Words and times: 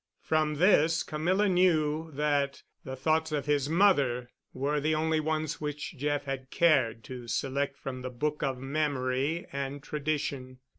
From 0.23 0.55
this 0.55 1.03
Camilla 1.03 1.47
knew 1.47 2.09
that 2.13 2.63
the 2.83 2.95
thoughts 2.95 3.31
of 3.31 3.45
his 3.45 3.69
mother 3.69 4.31
were 4.51 4.79
the 4.79 4.95
only 4.95 5.19
ones 5.19 5.61
which 5.61 5.95
Jeff 5.95 6.23
had 6.23 6.49
cared 6.49 7.03
to 7.03 7.27
select 7.27 7.77
from 7.77 8.01
the 8.01 8.09
book 8.09 8.41
of 8.41 8.57
memory 8.57 9.45
and 9.53 9.83
tradition. 9.83 10.57